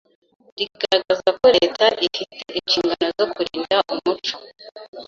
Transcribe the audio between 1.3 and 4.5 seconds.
ko Leta ifite inshingano zo kurinda umuco